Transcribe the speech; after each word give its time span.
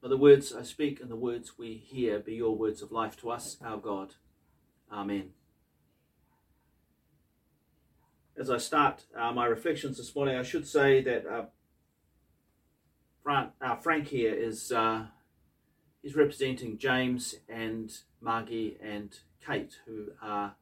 But 0.00 0.08
the 0.08 0.16
words 0.16 0.54
I 0.54 0.62
speak 0.62 1.00
and 1.00 1.10
the 1.10 1.16
words 1.16 1.58
we 1.58 1.74
hear 1.74 2.20
be 2.20 2.34
your 2.34 2.56
words 2.56 2.82
of 2.82 2.92
life 2.92 3.16
to 3.20 3.30
us, 3.30 3.56
our 3.64 3.78
God. 3.78 4.14
Amen. 4.92 5.30
As 8.36 8.48
I 8.48 8.58
start 8.58 9.04
uh, 9.16 9.32
my 9.32 9.46
reflections 9.46 9.96
this 9.96 10.14
morning, 10.14 10.36
I 10.36 10.44
should 10.44 10.68
say 10.68 11.02
that 11.02 11.26
uh, 11.26 11.46
Frank, 13.24 13.50
uh, 13.60 13.76
Frank 13.76 14.08
here 14.08 14.32
is 14.32 14.70
uh, 14.70 15.06
he's 16.00 16.14
representing 16.14 16.78
James 16.78 17.34
and 17.48 17.92
Margie 18.20 18.78
and 18.80 19.18
Kate, 19.44 19.78
who 19.84 20.12
are 20.22 20.54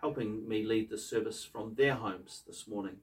helping 0.00 0.48
me 0.48 0.64
lead 0.64 0.90
the 0.90 0.98
service 0.98 1.44
from 1.44 1.76
their 1.76 1.94
homes 1.94 2.42
this 2.46 2.66
morning. 2.66 2.96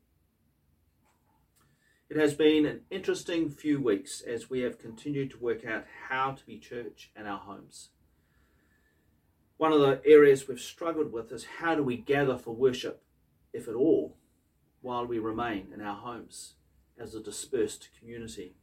It 2.14 2.20
has 2.20 2.36
been 2.36 2.68
an 2.68 2.82
interesting 2.92 3.50
few 3.50 3.82
weeks 3.82 4.22
as 4.22 4.48
we 4.48 4.60
have 4.60 4.78
continued 4.78 5.32
to 5.32 5.40
work 5.40 5.66
out 5.66 5.86
how 6.10 6.34
to 6.34 6.46
be 6.46 6.60
church 6.60 7.10
in 7.20 7.26
our 7.26 7.40
homes. 7.40 7.90
One 9.58 9.74
of 9.74 9.80
the 9.80 10.00
areas 10.06 10.48
we've 10.48 10.60
struggled 10.60 11.12
with 11.12 11.32
is 11.32 11.48
how 11.58 11.74
do 11.74 11.82
we 11.82 11.98
gather 11.98 12.38
for 12.38 12.54
worship, 12.54 13.02
if 13.52 13.68
at 13.68 13.74
all, 13.74 14.16
while 14.82 15.08
we 15.08 15.18
remain 15.18 15.70
in 15.74 15.82
our 15.82 15.96
homes 15.96 16.54
as 17.00 17.16
a 17.16 17.20
dispersed 17.20 17.90
community. 17.98 18.54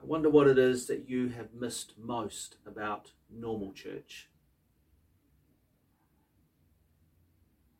I 0.00 0.06
wonder 0.06 0.30
what 0.30 0.46
it 0.46 0.58
is 0.58 0.86
that 0.86 1.10
you 1.10 1.30
have 1.30 1.54
missed 1.54 1.94
most 1.98 2.54
about 2.64 3.10
normal 3.28 3.72
church. 3.72 4.28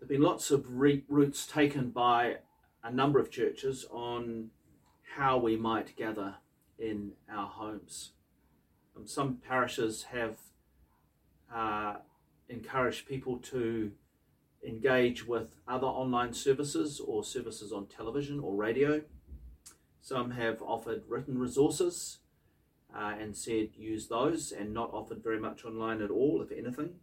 There 0.00 0.06
have 0.06 0.08
been 0.08 0.20
lots 0.20 0.50
of 0.50 0.66
routes 0.68 1.46
taken 1.46 1.90
by 1.90 2.38
a 2.82 2.90
number 2.90 3.18
of 3.18 3.30
churches 3.30 3.86
on 3.90 4.50
how 5.16 5.36
we 5.36 5.56
might 5.56 5.96
gather 5.96 6.36
in 6.78 7.12
our 7.30 7.46
homes. 7.46 8.12
Um, 8.96 9.06
some 9.06 9.36
parishes 9.36 10.04
have 10.04 10.38
uh, 11.54 11.96
encouraged 12.48 13.06
people 13.06 13.38
to 13.38 13.92
engage 14.66 15.26
with 15.26 15.56
other 15.66 15.86
online 15.86 16.32
services 16.32 17.00
or 17.00 17.24
services 17.24 17.72
on 17.72 17.86
television 17.86 18.40
or 18.40 18.54
radio. 18.54 19.02
Some 20.00 20.32
have 20.32 20.62
offered 20.62 21.02
written 21.08 21.38
resources 21.38 22.18
uh, 22.94 23.14
and 23.18 23.36
said 23.36 23.70
use 23.76 24.08
those 24.08 24.52
and 24.52 24.72
not 24.72 24.92
offered 24.92 25.22
very 25.22 25.38
much 25.38 25.64
online 25.64 26.02
at 26.02 26.10
all, 26.10 26.42
if 26.42 26.50
anything. 26.50 26.94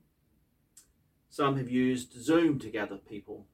Some 1.30 1.58
have 1.58 1.70
used 1.70 2.14
Zoom 2.14 2.58
to 2.59 2.70
gather 2.70 2.98
people 2.98 3.45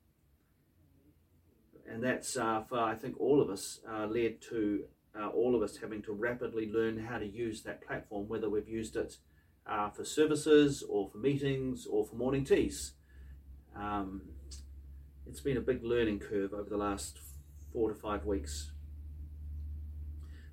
and 2.03 2.11
that's 2.11 2.35
uh, 2.35 2.61
for 2.67 2.79
I 2.79 2.95
think 2.95 3.15
all 3.17 3.41
of 3.41 3.49
us 3.49 3.79
uh, 3.89 4.05
led 4.07 4.41
to 4.49 4.83
uh, 5.17 5.27
all 5.27 5.55
of 5.55 5.61
us 5.61 5.77
having 5.77 6.01
to 6.01 6.11
rapidly 6.11 6.69
learn 6.69 6.97
how 6.97 7.17
to 7.17 7.25
use 7.25 7.61
that 7.63 7.85
platform, 7.85 8.27
whether 8.27 8.49
we've 8.49 8.67
used 8.67 8.97
it 8.97 9.17
uh, 9.65 9.89
for 9.89 10.03
services 10.03 10.83
or 10.89 11.07
for 11.07 11.17
meetings 11.17 11.85
or 11.85 12.05
for 12.05 12.15
morning 12.15 12.43
teas. 12.43 12.93
Um, 13.73 14.23
it's 15.25 15.39
been 15.39 15.55
a 15.55 15.61
big 15.61 15.81
learning 15.81 16.19
curve 16.19 16.53
over 16.53 16.69
the 16.69 16.77
last 16.77 17.19
four 17.71 17.87
to 17.87 17.95
five 17.95 18.25
weeks. 18.25 18.71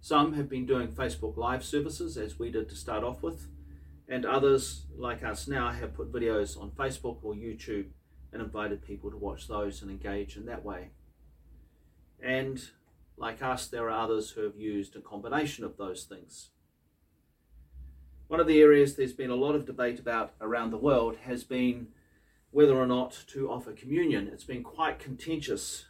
Some 0.00 0.34
have 0.34 0.48
been 0.48 0.66
doing 0.66 0.88
Facebook 0.88 1.36
Live 1.36 1.64
services, 1.64 2.16
as 2.16 2.38
we 2.38 2.52
did 2.52 2.68
to 2.68 2.76
start 2.76 3.02
off 3.02 3.24
with, 3.24 3.48
and 4.08 4.24
others, 4.24 4.86
like 4.96 5.24
us 5.24 5.48
now, 5.48 5.70
have 5.70 5.94
put 5.94 6.12
videos 6.12 6.56
on 6.60 6.70
Facebook 6.70 7.18
or 7.24 7.34
YouTube 7.34 7.86
and 8.32 8.40
invited 8.40 8.82
people 8.82 9.10
to 9.10 9.16
watch 9.16 9.48
those 9.48 9.82
and 9.82 9.90
engage 9.90 10.36
in 10.36 10.46
that 10.46 10.64
way. 10.64 10.90
And 12.22 12.62
like 13.16 13.42
us, 13.42 13.66
there 13.66 13.90
are 13.90 14.04
others 14.04 14.30
who 14.30 14.42
have 14.42 14.56
used 14.56 14.96
a 14.96 15.00
combination 15.00 15.64
of 15.64 15.76
those 15.76 16.04
things. 16.04 16.50
One 18.28 18.40
of 18.40 18.46
the 18.46 18.60
areas 18.60 18.94
there's 18.94 19.12
been 19.12 19.30
a 19.30 19.34
lot 19.34 19.54
of 19.54 19.66
debate 19.66 19.98
about 19.98 20.34
around 20.40 20.70
the 20.70 20.76
world 20.76 21.16
has 21.24 21.42
been 21.44 21.88
whether 22.50 22.76
or 22.76 22.86
not 22.86 23.24
to 23.28 23.50
offer 23.50 23.72
communion. 23.72 24.28
It's 24.32 24.44
been 24.44 24.62
quite 24.62 24.98
contentious. 24.98 25.86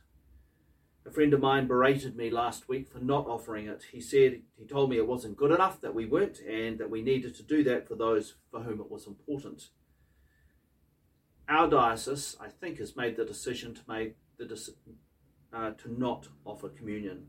A 1.07 1.11
friend 1.11 1.33
of 1.33 1.41
mine 1.41 1.67
berated 1.67 2.17
me 2.17 2.31
last 2.31 2.69
week 2.69 2.89
for 2.89 2.99
not 2.99 3.27
offering 3.27 3.67
it. 3.67 3.85
He 3.93 4.01
said, 4.01 4.43
he 4.57 4.67
told 4.67 4.91
me 4.91 4.97
it 4.97 5.07
wasn't 5.07 5.37
good 5.37 5.51
enough, 5.51 5.81
that 5.81 5.95
we 5.95 6.07
weren't, 6.07 6.39
and 6.41 6.79
that 6.79 6.91
we 6.91 7.03
needed 7.03 7.35
to 7.37 7.43
do 7.43 7.65
that 7.65 7.89
for 7.89 7.95
those 7.95 8.35
for 8.51 8.61
whom 8.61 8.81
it 8.81 8.91
was 8.91 9.07
important. 9.07 9.69
Our 11.49 11.69
diocese, 11.69 12.37
I 12.41 12.49
think, 12.49 12.79
has 12.79 12.97
made 12.97 13.17
the 13.17 13.25
decision 13.25 13.75
to 13.75 13.81
make 13.89 14.17
the 14.39 14.45
uh, 15.53 15.71
to 15.73 15.93
not 15.99 16.29
offer 16.45 16.69
communion. 16.69 17.27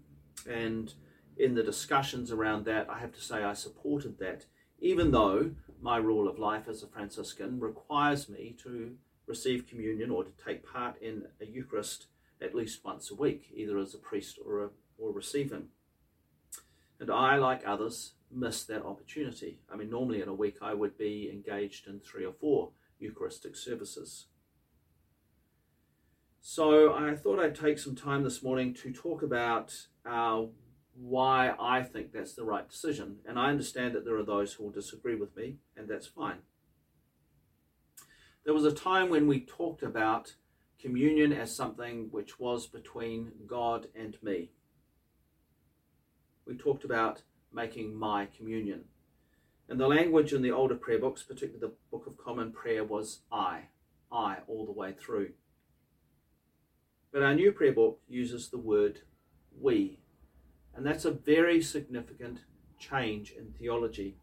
And 0.49 0.93
in 1.37 1.55
the 1.55 1.63
discussions 1.63 2.31
around 2.31 2.65
that, 2.65 2.89
I 2.89 2.99
have 2.99 3.13
to 3.13 3.21
say 3.21 3.43
I 3.43 3.53
supported 3.53 4.19
that, 4.19 4.45
even 4.79 5.11
though 5.11 5.51
my 5.81 5.97
rule 5.97 6.27
of 6.27 6.39
life 6.39 6.67
as 6.67 6.83
a 6.83 6.87
Franciscan 6.87 7.59
requires 7.59 8.29
me 8.29 8.55
to 8.63 8.95
receive 9.27 9.67
communion 9.67 10.11
or 10.11 10.23
to 10.23 10.31
take 10.43 10.65
part 10.65 11.01
in 11.01 11.23
a 11.39 11.45
Eucharist 11.45 12.07
at 12.41 12.55
least 12.55 12.83
once 12.83 13.11
a 13.11 13.15
week, 13.15 13.51
either 13.53 13.77
as 13.77 13.93
a 13.93 13.97
priest 13.97 14.39
or, 14.43 14.63
a, 14.65 14.69
or 14.97 15.11
receiving. 15.11 15.67
And 16.99 17.09
I, 17.09 17.37
like 17.37 17.63
others, 17.65 18.13
miss 18.31 18.63
that 18.65 18.85
opportunity. 18.85 19.59
I 19.71 19.75
mean, 19.75 19.89
normally 19.89 20.21
in 20.21 20.27
a 20.27 20.33
week 20.33 20.57
I 20.61 20.73
would 20.73 20.97
be 20.97 21.29
engaged 21.31 21.87
in 21.87 21.99
three 21.99 22.25
or 22.25 22.33
four 22.33 22.71
Eucharistic 22.99 23.55
services. 23.55 24.25
So 26.43 26.91
I 26.91 27.15
thought 27.15 27.39
I'd 27.39 27.53
take 27.53 27.77
some 27.77 27.95
time 27.95 28.23
this 28.23 28.41
morning 28.41 28.73
to 28.73 28.91
talk 28.91 29.21
about 29.21 29.75
uh, 30.03 30.41
why 30.95 31.53
I 31.59 31.83
think 31.83 32.11
that's 32.11 32.33
the 32.33 32.43
right 32.43 32.67
decision. 32.67 33.17
And 33.27 33.37
I 33.37 33.51
understand 33.51 33.93
that 33.93 34.05
there 34.05 34.17
are 34.17 34.23
those 34.23 34.53
who 34.53 34.63
will 34.63 34.71
disagree 34.71 35.15
with 35.15 35.35
me, 35.37 35.57
and 35.77 35.87
that's 35.87 36.07
fine. 36.07 36.39
There 38.43 38.55
was 38.55 38.65
a 38.65 38.71
time 38.71 39.11
when 39.11 39.27
we 39.27 39.41
talked 39.41 39.83
about 39.83 40.33
communion 40.79 41.31
as 41.31 41.55
something 41.55 42.07
which 42.09 42.39
was 42.39 42.65
between 42.65 43.33
God 43.45 43.85
and 43.95 44.17
me. 44.23 44.49
We 46.47 46.55
talked 46.55 46.83
about 46.83 47.21
making 47.53 47.95
my 47.95 48.25
communion. 48.25 48.85
And 49.69 49.79
the 49.79 49.87
language 49.87 50.33
in 50.33 50.41
the 50.41 50.51
older 50.51 50.75
prayer 50.75 50.97
books, 50.97 51.21
particularly 51.21 51.59
the 51.59 51.75
Book 51.91 52.07
of 52.07 52.17
Common 52.17 52.51
Prayer, 52.51 52.83
was 52.83 53.19
I, 53.31 53.65
I 54.11 54.37
all 54.47 54.65
the 54.65 54.71
way 54.71 54.91
through. 54.91 55.33
But 57.11 57.23
our 57.23 57.33
new 57.33 57.51
prayer 57.51 57.73
book 57.73 57.99
uses 58.07 58.49
the 58.49 58.57
word 58.57 59.01
we. 59.59 59.99
And 60.73 60.85
that's 60.85 61.05
a 61.05 61.11
very 61.11 61.61
significant 61.61 62.39
change 62.79 63.31
in 63.31 63.53
theology. 63.59 64.15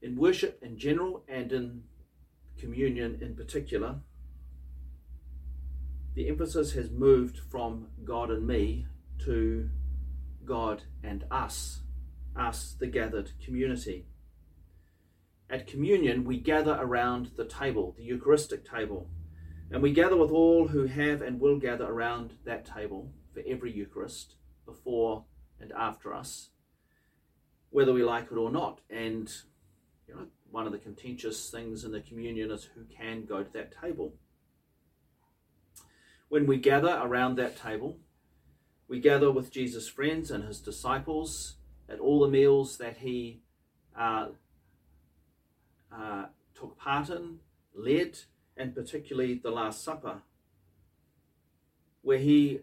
In 0.00 0.16
worship 0.16 0.62
in 0.62 0.78
general 0.78 1.24
and 1.28 1.52
in 1.52 1.82
communion 2.58 3.18
in 3.20 3.34
particular, 3.34 3.96
the 6.14 6.28
emphasis 6.28 6.72
has 6.72 6.90
moved 6.90 7.40
from 7.50 7.88
God 8.04 8.30
and 8.30 8.46
me 8.46 8.86
to 9.24 9.68
God 10.44 10.82
and 11.02 11.24
us, 11.30 11.80
us, 12.36 12.76
the 12.78 12.86
gathered 12.86 13.32
community. 13.44 14.06
At 15.50 15.66
communion, 15.66 16.24
we 16.24 16.38
gather 16.38 16.76
around 16.80 17.32
the 17.36 17.44
table, 17.44 17.94
the 17.96 18.02
Eucharistic 18.02 18.68
table, 18.68 19.10
and 19.70 19.82
we 19.82 19.92
gather 19.92 20.16
with 20.16 20.30
all 20.30 20.68
who 20.68 20.86
have 20.86 21.20
and 21.22 21.40
will 21.40 21.58
gather 21.58 21.84
around 21.84 22.32
that 22.44 22.64
table 22.64 23.12
for 23.32 23.42
every 23.46 23.72
Eucharist, 23.72 24.36
before 24.64 25.24
and 25.60 25.72
after 25.72 26.14
us, 26.14 26.50
whether 27.70 27.92
we 27.92 28.04
like 28.04 28.30
it 28.30 28.36
or 28.36 28.50
not. 28.50 28.80
And 28.88 29.30
you 30.08 30.14
know, 30.14 30.26
one 30.50 30.66
of 30.66 30.72
the 30.72 30.78
contentious 30.78 31.50
things 31.50 31.84
in 31.84 31.92
the 31.92 32.00
communion 32.00 32.50
is 32.50 32.64
who 32.74 32.84
can 32.84 33.24
go 33.24 33.42
to 33.42 33.52
that 33.52 33.74
table. 33.80 34.14
When 36.28 36.46
we 36.46 36.56
gather 36.56 37.00
around 37.02 37.36
that 37.36 37.56
table, 37.56 37.98
we 38.88 39.00
gather 39.00 39.30
with 39.30 39.50
Jesus' 39.50 39.88
friends 39.88 40.30
and 40.30 40.44
his 40.44 40.60
disciples 40.60 41.56
at 41.88 42.00
all 42.00 42.20
the 42.20 42.28
meals 42.28 42.78
that 42.78 42.98
he 42.98 43.42
uh, 43.98 44.28
uh, 45.96 46.26
took 46.54 46.78
part 46.78 47.10
in, 47.10 47.38
led, 47.74 48.18
and 48.56 48.74
particularly 48.74 49.34
the 49.34 49.50
Last 49.50 49.82
Supper, 49.82 50.22
where 52.02 52.18
he 52.18 52.60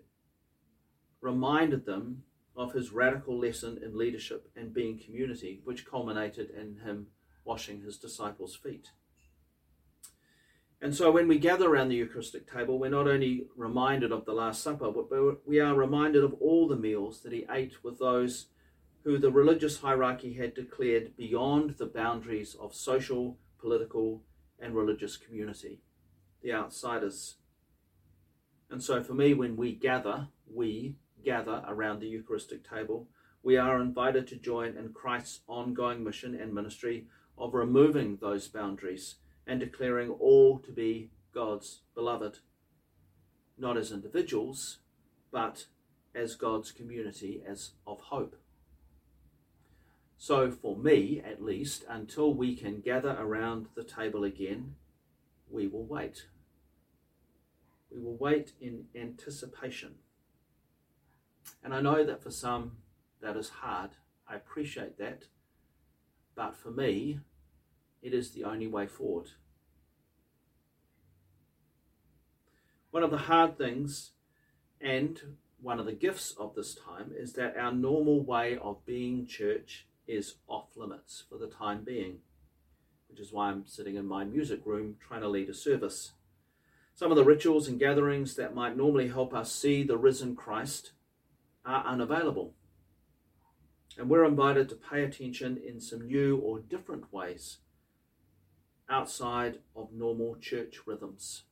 reminded 1.22 1.86
them 1.86 2.24
of 2.56 2.74
his 2.74 2.92
radical 2.92 3.38
lesson 3.38 3.80
in 3.83 3.98
leadership 3.98 4.50
and 4.56 4.74
being 4.74 5.00
community, 5.00 5.62
which 5.63 5.86
culminated 5.86 6.50
in 6.50 6.80
him 6.83 7.07
washing 7.44 7.81
his 7.81 7.98
disciples' 7.98 8.56
feet. 8.56 8.92
And 10.81 10.95
so 10.95 11.12
when 11.12 11.28
we 11.28 11.38
gather 11.38 11.69
around 11.69 11.89
the 11.89 11.95
Eucharistic 11.95 12.51
table, 12.51 12.80
we're 12.80 12.89
not 12.89 13.07
only 13.07 13.45
reminded 13.56 14.12
of 14.12 14.25
the 14.25 14.33
Last 14.33 14.63
Supper, 14.63 14.92
but 14.92 15.48
we 15.48 15.60
are 15.60 15.75
reminded 15.75 16.24
of 16.24 16.33
all 16.39 16.68
the 16.68 16.75
meals 16.75 17.22
that 17.22 17.31
he 17.31 17.45
ate 17.51 17.83
with 17.83 18.00
those 18.00 18.48
who 19.03 19.18
the 19.18 19.31
religious 19.31 19.80
hierarchy 19.80 20.33
had 20.33 20.53
declared 20.53 21.15
beyond 21.18 21.71
the 21.77 21.86
boundaries 21.86 22.56
of 22.59 22.75
social, 22.75 23.38
political, 23.59 24.21
and 24.59 24.75
religious 24.75 25.18
community, 25.18 25.81
the 26.42 26.53
outsiders. 26.53 27.36
And 28.69 28.83
so 28.83 29.03
for 29.03 29.13
me, 29.13 29.33
when 29.33 29.57
we 29.57 29.74
gather, 29.74 30.27
we 30.51 30.95
gather 31.24 31.63
around 31.68 32.00
the 32.00 32.07
Eucharistic 32.07 32.68
table, 32.68 33.07
we 33.44 33.57
are 33.57 33.81
invited 33.81 34.27
to 34.27 34.36
join 34.36 34.77
in 34.77 34.94
Christ's 34.94 35.42
ongoing 35.47 36.04
mission 36.04 36.36
and 36.39 36.54
ministry 36.54 37.07
of 37.38 37.56
removing 37.56 38.18
those 38.18 38.47
boundaries 38.47 39.15
and 39.47 39.59
declaring 39.59 40.12
all 40.12 40.59
to 40.59 40.71
be 40.71 41.09
God's 41.33 41.81
beloved, 41.95 42.39
not 43.57 43.77
as 43.77 43.92
individuals, 43.92 44.80
but 45.31 45.65
as 46.13 46.36
God's 46.36 46.71
community 46.71 47.42
as 47.47 47.71
of 47.88 48.00
hope. 48.01 48.36
So, 50.21 50.51
for 50.51 50.77
me 50.77 51.19
at 51.19 51.41
least, 51.41 51.83
until 51.89 52.31
we 52.31 52.56
can 52.56 52.79
gather 52.79 53.18
around 53.19 53.69
the 53.73 53.83
table 53.83 54.23
again, 54.23 54.75
we 55.50 55.65
will 55.65 55.83
wait. 55.83 56.27
We 57.89 58.00
will 58.00 58.18
wait 58.18 58.53
in 58.62 58.85
anticipation. 58.95 59.95
And 61.63 61.73
I 61.73 61.81
know 61.81 62.03
that 62.03 62.21
for 62.21 62.29
some 62.29 62.73
that 63.19 63.35
is 63.35 63.50
hard. 63.50 63.95
I 64.29 64.35
appreciate 64.35 65.00
that. 65.00 65.23
But 66.35 66.56
for 66.56 66.69
me, 66.69 67.21
it 68.03 68.13
is 68.13 68.29
the 68.29 68.44
only 68.44 68.68
way 68.68 68.85
forward. 68.85 69.29
One 72.91 73.01
of 73.01 73.09
the 73.09 73.18
hard 73.18 73.57
things 73.57 74.12
and 74.79 75.19
one 75.59 75.79
of 75.79 75.88
the 75.88 75.94
gifts 75.94 76.35
of 76.38 76.53
this 76.53 76.75
time 76.75 77.12
is 77.12 77.33
that 77.33 77.57
our 77.57 77.71
normal 77.71 78.23
way 78.23 78.59
of 78.62 78.85
being 78.85 79.25
church 79.25 79.88
is 80.11 80.35
off 80.47 80.75
limits 80.75 81.23
for 81.29 81.37
the 81.37 81.47
time 81.47 81.83
being, 81.83 82.17
which 83.09 83.19
is 83.19 83.31
why 83.31 83.49
I'm 83.49 83.65
sitting 83.65 83.95
in 83.95 84.05
my 84.05 84.25
music 84.25 84.61
room 84.65 84.97
trying 84.99 85.21
to 85.21 85.29
lead 85.29 85.49
a 85.49 85.53
service. 85.53 86.11
Some 86.95 87.11
of 87.11 87.17
the 87.17 87.23
rituals 87.23 87.67
and 87.67 87.79
gatherings 87.79 88.35
that 88.35 88.53
might 88.53 88.75
normally 88.75 89.07
help 89.07 89.33
us 89.33 89.51
see 89.51 89.83
the 89.83 89.97
risen 89.97 90.35
Christ 90.35 90.91
are 91.65 91.85
unavailable. 91.85 92.53
And 93.97 94.09
we're 94.09 94.25
invited 94.25 94.67
to 94.69 94.75
pay 94.75 95.03
attention 95.03 95.57
in 95.65 95.79
some 95.79 96.07
new 96.07 96.37
or 96.37 96.59
different 96.59 97.11
ways 97.13 97.57
outside 98.89 99.59
of 99.75 99.93
normal 99.93 100.35
church 100.35 100.79
rhythms. 100.85 101.43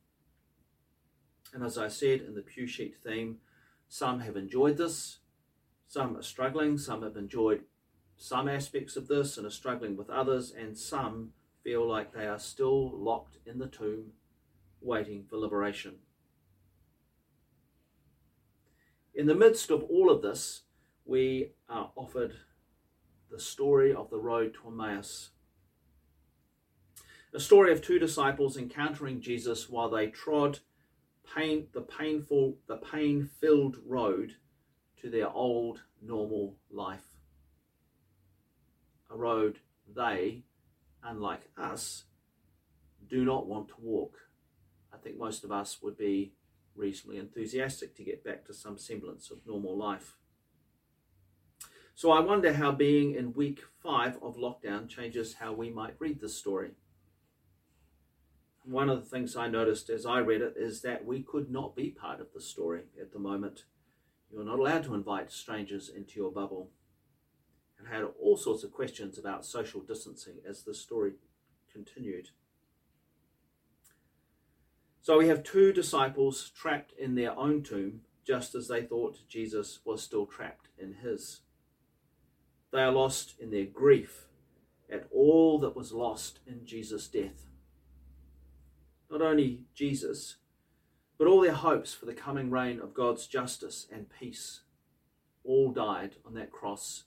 And 1.54 1.64
as 1.64 1.78
I 1.78 1.88
said 1.88 2.20
in 2.20 2.34
the 2.34 2.42
pew 2.42 2.66
sheet 2.66 2.96
theme, 3.02 3.38
some 3.88 4.20
have 4.20 4.36
enjoyed 4.36 4.76
this, 4.76 5.18
some 5.88 6.16
are 6.16 6.22
struggling, 6.22 6.78
some 6.78 7.02
have 7.02 7.16
enjoyed 7.16 7.64
some 8.22 8.48
aspects 8.48 8.96
of 8.96 9.08
this 9.08 9.38
and 9.38 9.46
are 9.46 9.50
struggling 9.50 9.96
with 9.96 10.10
others, 10.10 10.52
and 10.52 10.76
some 10.76 11.30
feel 11.64 11.88
like 11.88 12.12
they 12.12 12.26
are 12.26 12.38
still 12.38 12.94
locked 12.96 13.38
in 13.46 13.58
the 13.58 13.66
tomb 13.66 14.12
waiting 14.82 15.24
for 15.24 15.38
liberation. 15.38 15.94
In 19.14 19.26
the 19.26 19.34
midst 19.34 19.70
of 19.70 19.82
all 19.84 20.10
of 20.10 20.20
this, 20.20 20.62
we 21.06 21.52
are 21.66 21.92
offered 21.96 22.34
the 23.30 23.40
story 23.40 23.94
of 23.94 24.10
the 24.10 24.18
road 24.18 24.54
to 24.54 24.68
Emmaus. 24.68 25.30
A 27.32 27.40
story 27.40 27.72
of 27.72 27.80
two 27.80 27.98
disciples 27.98 28.58
encountering 28.58 29.22
Jesus 29.22 29.70
while 29.70 29.88
they 29.88 30.08
trod 30.08 30.58
pain, 31.34 31.68
the 31.72 31.80
painful, 31.80 32.58
the 32.66 32.76
pain-filled 32.76 33.78
road 33.86 34.34
to 35.00 35.08
their 35.08 35.30
old 35.30 35.80
normal 36.02 36.56
life. 36.70 37.09
A 39.10 39.16
road 39.16 39.58
they, 39.92 40.44
unlike 41.02 41.50
us, 41.56 42.04
do 43.08 43.24
not 43.24 43.46
want 43.46 43.68
to 43.68 43.74
walk. 43.80 44.16
I 44.92 44.96
think 44.96 45.18
most 45.18 45.44
of 45.44 45.50
us 45.50 45.78
would 45.82 45.98
be 45.98 46.32
reasonably 46.76 47.18
enthusiastic 47.18 47.96
to 47.96 48.04
get 48.04 48.24
back 48.24 48.44
to 48.46 48.54
some 48.54 48.78
semblance 48.78 49.30
of 49.30 49.46
normal 49.46 49.76
life. 49.76 50.16
So 51.94 52.12
I 52.12 52.20
wonder 52.20 52.54
how 52.54 52.72
being 52.72 53.14
in 53.14 53.34
week 53.34 53.60
five 53.82 54.16
of 54.22 54.36
lockdown 54.36 54.88
changes 54.88 55.34
how 55.34 55.52
we 55.52 55.70
might 55.70 55.96
read 55.98 56.20
this 56.20 56.38
story. 56.38 56.70
One 58.64 58.88
of 58.88 59.02
the 59.02 59.10
things 59.10 59.36
I 59.36 59.48
noticed 59.48 59.90
as 59.90 60.06
I 60.06 60.20
read 60.20 60.40
it 60.40 60.54
is 60.56 60.82
that 60.82 61.04
we 61.04 61.22
could 61.22 61.50
not 61.50 61.76
be 61.76 61.90
part 61.90 62.20
of 62.20 62.32
the 62.32 62.40
story 62.40 62.84
at 63.00 63.12
the 63.12 63.18
moment. 63.18 63.64
You're 64.30 64.44
not 64.44 64.58
allowed 64.58 64.84
to 64.84 64.94
invite 64.94 65.32
strangers 65.32 65.88
into 65.88 66.20
your 66.20 66.30
bubble. 66.30 66.70
And 67.80 67.88
had 67.88 68.04
all 68.20 68.36
sorts 68.36 68.62
of 68.62 68.72
questions 68.72 69.18
about 69.18 69.46
social 69.46 69.80
distancing 69.80 70.34
as 70.46 70.62
the 70.62 70.74
story 70.74 71.14
continued. 71.72 72.28
So 75.00 75.16
we 75.16 75.28
have 75.28 75.42
two 75.42 75.72
disciples 75.72 76.50
trapped 76.50 76.92
in 76.98 77.14
their 77.14 77.36
own 77.38 77.62
tomb, 77.62 78.02
just 78.24 78.54
as 78.54 78.68
they 78.68 78.82
thought 78.82 79.26
Jesus 79.26 79.80
was 79.84 80.02
still 80.02 80.26
trapped 80.26 80.68
in 80.78 80.96
his. 81.02 81.40
They 82.70 82.82
are 82.82 82.92
lost 82.92 83.34
in 83.40 83.50
their 83.50 83.64
grief 83.64 84.26
at 84.92 85.08
all 85.10 85.58
that 85.60 85.74
was 85.74 85.92
lost 85.92 86.40
in 86.46 86.66
Jesus' 86.66 87.08
death. 87.08 87.46
Not 89.10 89.22
only 89.22 89.64
Jesus, 89.74 90.36
but 91.18 91.26
all 91.26 91.40
their 91.40 91.52
hopes 91.52 91.94
for 91.94 92.06
the 92.06 92.14
coming 92.14 92.50
reign 92.50 92.78
of 92.78 92.94
God's 92.94 93.26
justice 93.26 93.86
and 93.90 94.06
peace 94.10 94.60
all 95.44 95.72
died 95.72 96.16
on 96.26 96.34
that 96.34 96.52
cross 96.52 97.04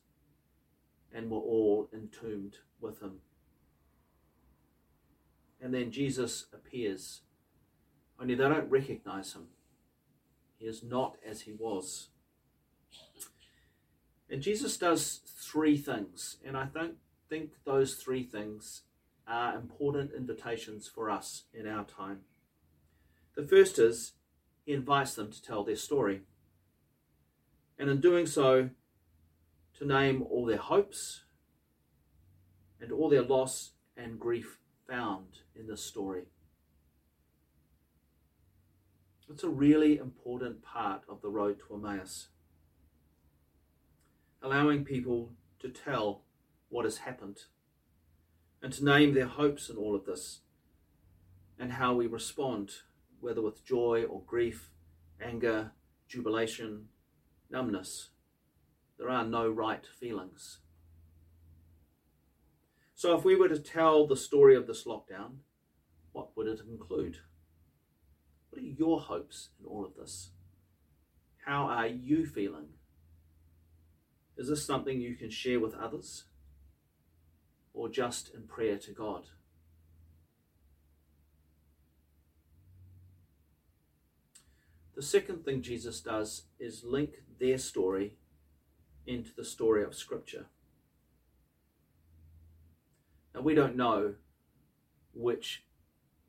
and 1.13 1.29
we 1.29 1.37
were 1.37 1.43
all 1.43 1.89
entombed 1.93 2.57
with 2.81 3.01
him. 3.01 3.19
And 5.61 5.73
then 5.73 5.91
Jesus 5.91 6.47
appears 6.53 7.21
only 8.19 8.35
they 8.35 8.43
don't 8.43 8.69
recognize 8.69 9.33
him. 9.33 9.47
He 10.57 10.65
is 10.65 10.83
not 10.83 11.17
as 11.27 11.41
he 11.41 11.51
was. 11.51 12.09
And 14.29 14.41
Jesus 14.41 14.77
does 14.77 15.19
three 15.25 15.77
things, 15.77 16.37
and 16.45 16.55
I 16.55 16.65
think, 16.65 16.93
think 17.29 17.51
those 17.65 17.95
three 17.95 18.23
things 18.23 18.83
are 19.27 19.55
important 19.55 20.11
invitations 20.15 20.87
for 20.87 21.09
us 21.09 21.43
in 21.53 21.67
our 21.67 21.83
time. 21.83 22.21
The 23.35 23.45
first 23.45 23.77
is 23.77 24.13
he 24.65 24.73
invites 24.73 25.15
them 25.15 25.31
to 25.31 25.41
tell 25.41 25.63
their 25.63 25.75
story. 25.75 26.21
And 27.77 27.89
in 27.89 27.99
doing 27.99 28.25
so, 28.25 28.69
to 29.77 29.85
name 29.85 30.23
all 30.23 30.45
their 30.45 30.57
hopes 30.57 31.23
and 32.79 32.91
all 32.91 33.09
their 33.09 33.23
loss 33.23 33.71
and 33.97 34.19
grief 34.19 34.59
found 34.87 35.39
in 35.55 35.67
this 35.67 35.83
story. 35.83 36.25
It's 39.29 39.43
a 39.43 39.49
really 39.49 39.97
important 39.97 40.61
part 40.61 41.01
of 41.09 41.21
the 41.21 41.29
road 41.29 41.59
to 41.59 41.73
Emmaus. 41.73 42.27
Allowing 44.43 44.85
people 44.85 45.31
to 45.59 45.69
tell 45.69 46.21
what 46.69 46.85
has 46.85 46.97
happened 46.99 47.37
and 48.61 48.71
to 48.73 48.85
name 48.85 49.15
their 49.15 49.25
hopes 49.25 49.69
in 49.69 49.77
all 49.77 49.95
of 49.95 50.05
this 50.05 50.41
and 51.57 51.71
how 51.71 51.95
we 51.95 52.05
respond, 52.05 52.71
whether 53.21 53.41
with 53.41 53.65
joy 53.65 54.03
or 54.03 54.21
grief, 54.27 54.69
anger, 55.19 55.71
jubilation, 56.07 56.89
numbness. 57.49 58.09
There 59.03 59.11
are 59.11 59.25
no 59.25 59.49
right 59.49 59.85
feelings. 59.99 60.59
So, 62.95 63.17
if 63.17 63.25
we 63.25 63.35
were 63.35 63.49
to 63.49 63.59
tell 63.59 64.07
the 64.07 64.15
story 64.15 64.55
of 64.55 64.65
this 64.65 64.85
lockdown, 64.85 65.39
what 66.13 66.29
would 66.37 66.47
it 66.47 66.61
include? 66.65 67.17
What 68.49 68.61
are 68.61 68.65
your 68.65 69.01
hopes 69.01 69.49
in 69.59 69.65
all 69.65 69.83
of 69.83 69.95
this? 69.95 70.29
How 71.45 71.65
are 71.65 71.87
you 71.87 72.25
feeling? 72.25 72.67
Is 74.37 74.47
this 74.47 74.65
something 74.65 75.01
you 75.01 75.15
can 75.17 75.29
share 75.29 75.59
with 75.59 75.75
others? 75.75 76.23
Or 77.73 77.89
just 77.89 78.33
in 78.33 78.43
prayer 78.43 78.77
to 78.77 78.91
God? 78.93 79.23
The 84.95 85.01
second 85.01 85.43
thing 85.43 85.61
Jesus 85.61 85.99
does 85.99 86.43
is 86.57 86.85
link 86.85 87.15
their 87.37 87.57
story 87.57 88.15
into 89.05 89.31
the 89.35 89.43
story 89.43 89.83
of 89.83 89.95
Scripture. 89.95 90.45
Now, 93.33 93.41
we 93.41 93.55
don't 93.55 93.75
know 93.75 94.15
which 95.13 95.63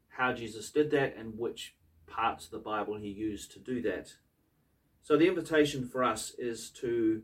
how 0.09 0.33
Jesus 0.33 0.71
did 0.71 0.91
that 0.93 1.17
and 1.17 1.39
which 1.39 1.75
parts 2.07 2.47
of 2.47 2.51
the 2.53 2.59
Bible 2.59 2.97
he 2.97 3.09
used 3.09 3.53
to 3.53 3.59
do 3.59 3.83
that. 3.83 4.15
So 5.03 5.17
the 5.17 5.29
invitation 5.29 5.87
for 5.87 6.03
us 6.03 6.35
is 6.39 6.71
to, 6.81 7.23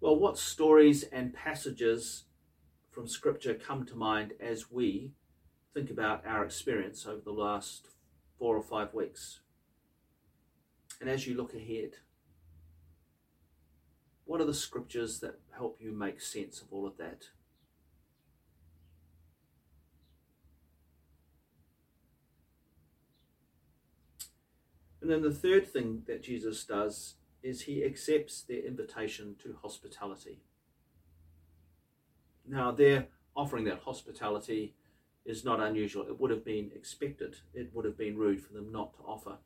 well, 0.00 0.16
what 0.16 0.36
stories 0.36 1.04
and 1.04 1.32
passages 1.32 2.24
from 2.90 3.08
Scripture 3.08 3.54
come 3.54 3.86
to 3.86 3.96
mind 3.96 4.32
as 4.40 4.70
we 4.70 5.12
think 5.72 5.90
about 5.90 6.26
our 6.26 6.44
experience 6.44 7.06
over 7.06 7.20
the 7.24 7.32
last 7.32 7.88
four 8.38 8.56
or 8.56 8.62
five 8.62 8.92
weeks? 8.92 9.40
And 11.00 11.08
as 11.08 11.26
you 11.26 11.36
look 11.36 11.54
ahead, 11.54 11.92
what 14.24 14.40
are 14.40 14.46
the 14.46 14.54
scriptures 14.54 15.20
that 15.20 15.40
help 15.56 15.78
you 15.80 15.92
make 15.92 16.20
sense 16.20 16.60
of 16.60 16.68
all 16.70 16.86
of 16.86 16.96
that? 16.96 17.26
And 25.00 25.10
then 25.10 25.20
the 25.20 25.34
third 25.34 25.66
thing 25.70 26.02
that 26.06 26.22
Jesus 26.22 26.64
does 26.64 27.16
is 27.42 27.62
he 27.62 27.84
accepts 27.84 28.40
their 28.40 28.64
invitation 28.64 29.36
to 29.42 29.58
hospitality. 29.60 30.40
Now, 32.48 32.70
their 32.70 33.08
offering 33.36 33.64
that 33.64 33.80
hospitality 33.80 34.74
is 35.26 35.44
not 35.44 35.60
unusual. 35.60 36.06
It 36.06 36.18
would 36.18 36.30
have 36.30 36.44
been 36.44 36.70
expected, 36.74 37.36
it 37.52 37.70
would 37.74 37.84
have 37.84 37.98
been 37.98 38.16
rude 38.16 38.40
for 38.40 38.54
them 38.54 38.72
not 38.72 38.94
to 38.94 39.02
offer. 39.02 39.36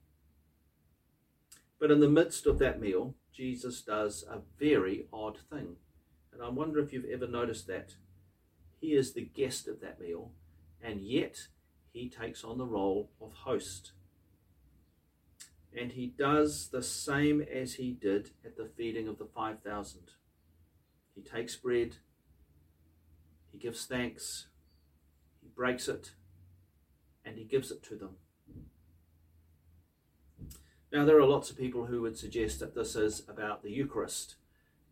But 1.80 1.90
in 1.90 1.99
the 1.99 2.08
midst 2.08 2.47
of 2.47 2.61
that 2.61 2.80
meal, 2.80 3.14
Jesus 3.35 3.82
does 3.82 4.25
a 4.28 4.40
very 4.58 5.06
odd 5.12 5.38
thing. 5.50 5.76
And 6.32 6.42
I 6.42 6.49
wonder 6.49 6.80
if 6.80 6.92
you've 6.92 7.04
ever 7.04 7.26
noticed 7.26 7.66
that. 7.68 7.94
He 8.80 8.94
is 8.94 9.12
the 9.12 9.25
guest 9.25 9.66
of 9.66 9.80
that 9.80 10.00
meal, 10.00 10.30
and 10.82 11.00
yet 11.00 11.49
he 11.92 12.08
takes 12.08 12.44
on 12.44 12.58
the 12.58 12.66
role 12.66 13.11
of 13.20 13.32
host. 13.32 13.92
And 15.76 15.92
he 15.92 16.06
does 16.06 16.68
the 16.68 16.82
same 16.82 17.40
as 17.42 17.75
he 17.75 17.90
did 17.90 18.30
at 18.44 18.56
the 18.56 18.70
feeding 18.76 19.08
of 19.08 19.18
the 19.18 19.26
5,000. 19.26 20.00
He 21.14 21.23
takes 21.23 21.56
bread, 21.56 21.97
he 23.50 23.58
gives 23.58 23.85
thanks, 23.87 24.47
he 25.42 25.49
breaks 25.49 25.88
it, 25.88 26.12
and 27.25 27.37
he 27.37 27.44
gives 27.44 27.70
it 27.70 27.82
to 27.85 27.97
them. 27.97 28.16
Now, 30.90 31.04
there 31.04 31.18
are 31.18 31.26
lots 31.26 31.50
of 31.50 31.59
people 31.59 31.85
who 31.85 32.00
would 32.02 32.16
suggest 32.16 32.61
that 32.61 32.75
this 32.75 32.97
is 32.97 33.23
about 33.28 33.62
the 33.62 33.71
Eucharist, 33.71 34.37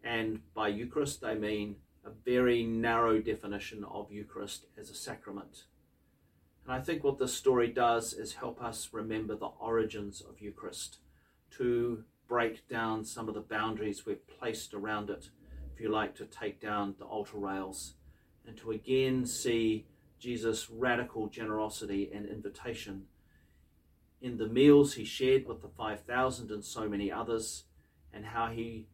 and 0.05 0.41
by 0.53 0.69
Eucharist 0.69 1.23
they 1.23 1.35
mean 1.35 1.77
a 2.05 2.11
very 2.11 2.65
narrow 2.65 3.19
definition 3.19 3.83
of 3.83 4.13
Eucharist 4.13 4.67
as 4.79 4.91
a 4.91 4.95
sacrament. 4.95 5.65
And 6.65 6.75
I 6.75 6.81
think 6.81 7.03
what 7.03 7.19
this 7.19 7.33
story 7.33 7.69
does 7.69 8.13
is 8.13 8.35
help 8.35 8.63
us 8.63 8.91
remember 8.93 9.35
the 9.37 9.47
origins 9.59 10.21
of 10.21 10.41
Eucharist, 10.41 10.99
to 11.53 12.05
break 12.29 12.69
down 12.69 13.05
some 13.05 13.29
of 13.29 13.35
the 13.35 13.41
boundaries 13.41 14.05
we've 14.05 14.27
placed 14.29 14.75
around 14.75 15.09
it, 15.09 15.31
if 15.75 15.81
you 15.81 15.89
like, 15.89 16.15
to 16.17 16.27
take 16.27 16.61
down 16.61 16.95
the 16.99 17.07
altar 17.07 17.39
rails, 17.39 17.95
and 18.47 18.57
to 18.59 18.71
again 18.71 19.25
see 19.25 19.87
Jesus' 20.19 20.69
radical 20.69 21.29
generosity 21.29 22.11
and 22.13 22.27
invitation 22.27 23.07
in 24.27 24.39
the 24.39 24.49
meals 24.49 24.95
he 24.95 25.05
shared 25.05 25.47
with 25.47 25.63
the 25.63 25.69
5,000 25.69 26.51
and 26.51 26.65
so 26.65 26.89
many 26.89 27.13
others, 27.13 27.65
and 28.13 28.27
how 28.27 28.49
he 28.49 28.89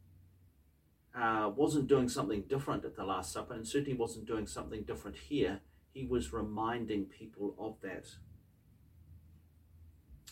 uh, 1.14 1.50
wasn't 1.54 1.88
doing 1.88 2.08
something 2.08 2.42
different 2.42 2.84
at 2.84 2.96
the 2.96 3.04
Last 3.04 3.32
Supper, 3.32 3.54
and 3.54 3.66
certainly 3.66 3.96
wasn't 3.96 4.26
doing 4.26 4.46
something 4.46 4.82
different 4.82 5.16
here 5.16 5.60
he 5.92 6.06
was 6.06 6.32
reminding 6.32 7.04
people 7.04 7.54
of 7.58 7.76
that. 7.82 8.06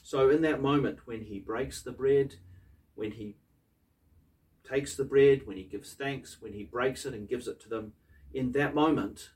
So, 0.02 0.30
in 0.30 0.42
that 0.42 0.62
moment, 0.62 1.06
when 1.06 1.24
he 1.24 1.38
breaks 1.38 1.82
the 1.82 1.92
bread, 1.92 2.36
when 2.94 3.12
he 3.12 3.36
takes 4.68 4.96
the 4.96 5.04
bread, 5.04 5.46
when 5.46 5.56
he 5.56 5.64
gives 5.64 5.92
thanks, 5.94 6.38
when 6.40 6.52
he 6.52 6.64
breaks 6.64 7.04
it 7.04 7.14
and 7.14 7.28
gives 7.28 7.46
it 7.46 7.60
to 7.60 7.68
them, 7.68 7.92
in 8.32 8.52
that 8.52 8.74
moment, 8.74 9.30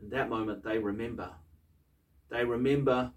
in 0.00 0.10
that 0.10 0.28
moment, 0.28 0.64
they 0.64 0.78
remember. 0.78 1.32
They 2.30 2.44
remember 2.44 3.12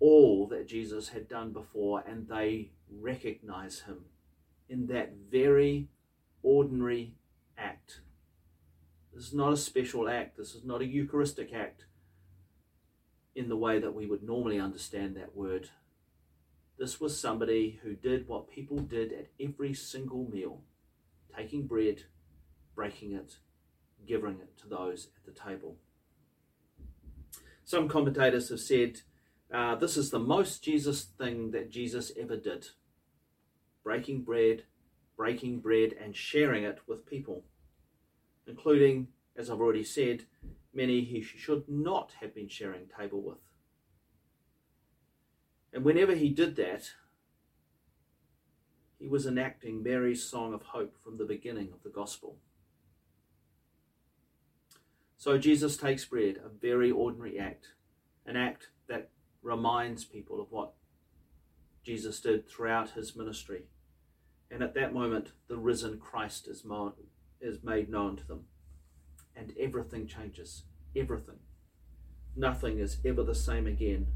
all 0.00 0.46
that 0.48 0.68
Jesus 0.68 1.08
had 1.08 1.28
done 1.28 1.52
before 1.52 2.02
and 2.06 2.28
they 2.28 2.70
recognize 2.90 3.80
him 3.80 4.04
in 4.68 4.86
that 4.88 5.14
very 5.30 5.88
ordinary 6.42 7.14
act. 7.56 8.00
This 9.12 9.26
is 9.26 9.34
not 9.34 9.52
a 9.52 9.56
special 9.56 10.08
act. 10.08 10.36
This 10.36 10.54
is 10.54 10.64
not 10.64 10.80
a 10.80 10.86
Eucharistic 10.86 11.52
act 11.52 11.86
in 13.34 13.48
the 13.48 13.56
way 13.56 13.78
that 13.78 13.94
we 13.94 14.06
would 14.06 14.22
normally 14.22 14.60
understand 14.60 15.16
that 15.16 15.36
word. 15.36 15.70
This 16.78 17.00
was 17.00 17.18
somebody 17.18 17.80
who 17.82 17.94
did 17.94 18.28
what 18.28 18.50
people 18.50 18.78
did 18.78 19.12
at 19.12 19.28
every 19.40 19.74
single 19.74 20.28
meal 20.30 20.62
taking 21.36 21.66
bread, 21.66 22.04
breaking 22.74 23.12
it, 23.12 23.36
giving 24.06 24.40
it 24.40 24.56
to 24.58 24.68
those 24.68 25.08
at 25.16 25.24
the 25.24 25.40
table. 25.40 25.76
Some 27.64 27.88
commentators 27.88 28.48
have 28.48 28.60
said 28.60 29.02
uh, 29.52 29.74
this 29.76 29.96
is 29.96 30.10
the 30.10 30.18
most 30.18 30.62
Jesus 30.62 31.04
thing 31.04 31.50
that 31.52 31.70
Jesus 31.70 32.12
ever 32.18 32.36
did 32.36 32.68
breaking 33.82 34.22
bread, 34.22 34.64
breaking 35.16 35.60
bread, 35.60 35.94
and 35.98 36.14
sharing 36.14 36.64
it 36.64 36.78
with 36.86 37.06
people 37.06 37.44
including, 38.48 39.08
as 39.36 39.50
I've 39.50 39.60
already 39.60 39.84
said, 39.84 40.24
many 40.74 41.02
he 41.02 41.22
should 41.22 41.68
not 41.68 42.14
have 42.20 42.34
been 42.34 42.48
sharing 42.48 42.86
table 42.98 43.22
with. 43.22 43.38
And 45.72 45.84
whenever 45.84 46.14
he 46.14 46.30
did 46.30 46.56
that, 46.56 46.90
he 48.98 49.06
was 49.06 49.26
enacting 49.26 49.82
Mary's 49.82 50.24
song 50.24 50.54
of 50.54 50.62
hope 50.62 50.96
from 51.04 51.18
the 51.18 51.24
beginning 51.24 51.68
of 51.72 51.82
the 51.84 51.90
gospel. 51.90 52.38
So 55.18 55.36
Jesus 55.36 55.76
takes 55.76 56.04
bread, 56.04 56.38
a 56.44 56.48
very 56.48 56.90
ordinary 56.90 57.38
act, 57.38 57.66
an 58.24 58.36
act 58.36 58.70
that 58.88 59.10
reminds 59.42 60.04
people 60.04 60.40
of 60.40 60.50
what 60.50 60.72
Jesus 61.82 62.20
did 62.20 62.48
throughout 62.48 62.90
his 62.90 63.16
ministry. 63.16 63.62
And 64.50 64.62
at 64.62 64.74
that 64.74 64.94
moment, 64.94 65.32
the 65.48 65.56
risen 65.56 65.98
Christ 65.98 66.48
is 66.48 66.64
is 67.40 67.62
made 67.62 67.88
known 67.88 68.16
to 68.16 68.26
them. 68.26 68.44
And 69.36 69.52
everything 69.58 70.06
changes. 70.06 70.64
Everything. 70.96 71.38
Nothing 72.34 72.78
is 72.78 72.98
ever 73.04 73.22
the 73.22 73.34
same 73.34 73.66
again. 73.66 74.06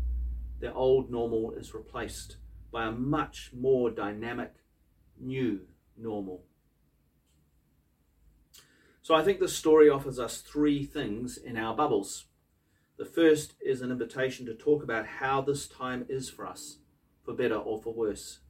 The 0.60 0.72
old 0.72 1.10
normal 1.10 1.52
is 1.52 1.74
replaced 1.74 2.36
by 2.70 2.86
a 2.86 2.92
much 2.92 3.50
more 3.54 3.90
dynamic, 3.90 4.54
new 5.20 5.60
normal. 5.96 6.44
So 9.02 9.14
I 9.14 9.24
think 9.24 9.40
this 9.40 9.56
story 9.56 9.90
offers 9.90 10.18
us 10.18 10.40
three 10.40 10.84
things 10.84 11.36
in 11.36 11.56
our 11.56 11.74
bubbles. 11.74 12.26
The 12.98 13.04
first 13.04 13.54
is 13.60 13.80
an 13.80 13.90
invitation 13.90 14.46
to 14.46 14.54
talk 14.54 14.82
about 14.82 15.06
how 15.06 15.40
this 15.40 15.66
time 15.66 16.04
is 16.08 16.28
for 16.30 16.46
us, 16.46 16.78
for 17.24 17.34
better 17.34 17.56
or 17.56 17.80
for 17.80 17.92
worse. 17.92 18.40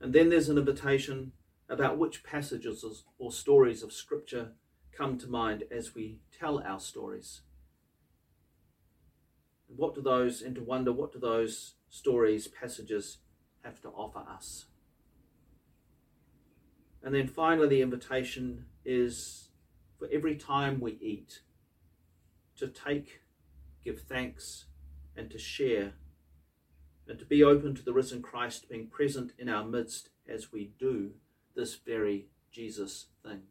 And 0.00 0.12
then 0.12 0.28
there's 0.28 0.48
an 0.48 0.58
invitation 0.58 1.32
about 1.68 1.98
which 1.98 2.24
passages 2.24 2.84
or 3.18 3.32
stories 3.32 3.82
of 3.82 3.92
Scripture 3.92 4.52
come 4.92 5.18
to 5.18 5.28
mind 5.28 5.64
as 5.70 5.94
we 5.94 6.20
tell 6.36 6.60
our 6.60 6.80
stories. 6.80 7.42
What 9.66 9.94
do 9.94 10.00
those, 10.00 10.42
and 10.42 10.54
to 10.56 10.62
wonder 10.62 10.92
what 10.92 11.12
do 11.12 11.18
those 11.18 11.74
stories, 11.90 12.48
passages 12.48 13.18
have 13.62 13.80
to 13.82 13.88
offer 13.88 14.20
us? 14.20 14.66
And 17.02 17.14
then 17.14 17.28
finally, 17.28 17.68
the 17.68 17.82
invitation 17.82 18.66
is 18.84 19.50
for 19.98 20.08
every 20.12 20.36
time 20.36 20.80
we 20.80 20.98
eat 21.00 21.40
to 22.56 22.66
take, 22.66 23.20
give 23.84 24.02
thanks, 24.02 24.66
and 25.16 25.30
to 25.30 25.38
share, 25.38 25.94
and 27.06 27.18
to 27.18 27.24
be 27.24 27.42
open 27.42 27.74
to 27.74 27.82
the 27.82 27.92
risen 27.92 28.22
Christ 28.22 28.68
being 28.68 28.86
present 28.86 29.32
in 29.38 29.48
our 29.48 29.64
midst 29.64 30.10
as 30.28 30.52
we 30.52 30.72
do 30.78 31.12
this 31.56 31.74
very 31.74 32.28
Jesus 32.52 33.06
thing. 33.22 33.42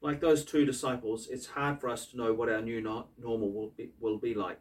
Like 0.00 0.20
those 0.20 0.44
two 0.44 0.64
disciples, 0.64 1.28
it's 1.28 1.46
hard 1.46 1.80
for 1.80 1.88
us 1.88 2.06
to 2.06 2.16
know 2.16 2.32
what 2.32 2.48
our 2.48 2.62
new 2.62 2.80
normal 2.80 3.52
will 3.52 3.74
be, 3.76 3.90
will 4.00 4.18
be 4.18 4.32
like. 4.32 4.60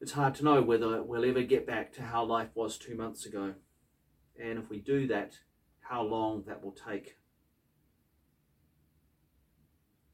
It's 0.00 0.12
hard 0.12 0.34
to 0.36 0.44
know 0.44 0.62
whether 0.62 1.02
we'll 1.02 1.24
ever 1.24 1.42
get 1.42 1.66
back 1.66 1.92
to 1.94 2.02
how 2.02 2.24
life 2.24 2.50
was 2.54 2.76
two 2.76 2.94
months 2.94 3.24
ago. 3.24 3.54
And 4.40 4.58
if 4.58 4.68
we 4.68 4.78
do 4.78 5.06
that, 5.06 5.38
how 5.82 6.02
long 6.02 6.44
that 6.46 6.62
will 6.62 6.72
take. 6.72 7.16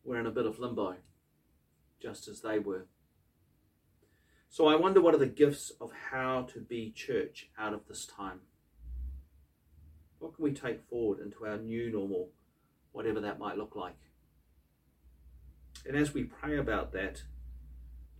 We're 0.04 0.20
in 0.20 0.26
a 0.26 0.30
bit 0.30 0.46
of 0.46 0.58
limbo, 0.58 0.96
just 2.02 2.28
as 2.28 2.40
they 2.40 2.58
were. 2.58 2.86
So 4.48 4.66
I 4.66 4.76
wonder 4.76 5.00
what 5.00 5.14
are 5.14 5.18
the 5.18 5.26
gifts 5.26 5.70
of 5.80 5.92
how 6.10 6.48
to 6.52 6.60
be 6.60 6.90
church 6.90 7.50
out 7.58 7.74
of 7.74 7.86
this 7.86 8.06
time? 8.06 8.40
What 10.18 10.34
can 10.34 10.44
we 10.44 10.52
take 10.52 10.88
forward 10.88 11.20
into 11.20 11.46
our 11.46 11.58
new 11.58 11.92
normal, 11.92 12.30
whatever 12.92 13.20
that 13.20 13.38
might 13.38 13.58
look 13.58 13.76
like? 13.76 13.98
And 15.86 15.96
as 15.96 16.12
we 16.12 16.24
pray 16.24 16.56
about 16.56 16.92
that, 16.92 17.22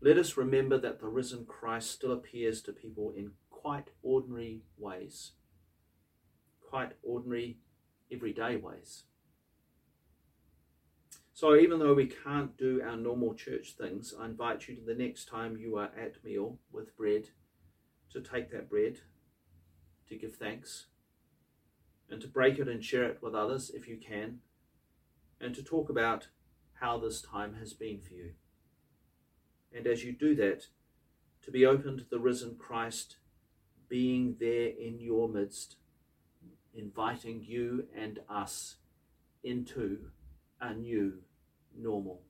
let 0.00 0.16
us 0.16 0.36
remember 0.36 0.78
that 0.78 1.00
the 1.00 1.08
risen 1.08 1.44
Christ 1.44 1.90
still 1.90 2.12
appears 2.12 2.62
to 2.62 2.72
people 2.72 3.12
in 3.16 3.32
quite 3.50 3.88
ordinary 4.02 4.62
ways, 4.76 5.32
quite 6.68 6.92
ordinary, 7.02 7.58
everyday 8.12 8.56
ways. 8.56 9.04
So 11.32 11.54
even 11.54 11.78
though 11.78 11.94
we 11.94 12.06
can't 12.06 12.56
do 12.56 12.82
our 12.82 12.96
normal 12.96 13.32
church 13.34 13.74
things, 13.78 14.12
I 14.18 14.26
invite 14.26 14.66
you 14.66 14.74
to 14.74 14.82
the 14.82 14.94
next 14.94 15.26
time 15.26 15.56
you 15.56 15.76
are 15.76 15.90
at 15.96 16.24
meal 16.24 16.58
with 16.72 16.96
bread 16.96 17.28
to 18.10 18.20
take 18.20 18.50
that 18.50 18.68
bread, 18.68 18.98
to 20.08 20.16
give 20.16 20.34
thanks, 20.34 20.86
and 22.10 22.20
to 22.20 22.26
break 22.26 22.58
it 22.58 22.68
and 22.68 22.82
share 22.82 23.04
it 23.04 23.18
with 23.22 23.34
others 23.34 23.70
if 23.72 23.86
you 23.86 23.98
can, 23.98 24.40
and 25.40 25.54
to 25.54 25.62
talk 25.62 25.88
about 25.88 26.28
how 26.80 26.98
this 26.98 27.22
time 27.22 27.54
has 27.60 27.72
been 27.72 28.00
for 28.00 28.14
you. 28.14 28.32
And 29.72 29.86
as 29.86 30.02
you 30.02 30.12
do 30.12 30.34
that, 30.36 30.66
to 31.44 31.50
be 31.50 31.64
open 31.64 31.98
to 31.98 32.04
the 32.10 32.18
risen 32.18 32.56
Christ 32.58 33.18
being 33.88 34.36
there 34.40 34.68
in 34.68 34.98
your 34.98 35.28
midst, 35.28 35.76
inviting 36.78 37.44
you 37.44 37.84
and 37.96 38.20
us 38.30 38.76
into 39.42 39.98
a 40.60 40.72
new 40.72 41.12
normal. 41.76 42.22